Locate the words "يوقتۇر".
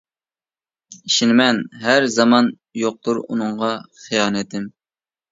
2.83-3.19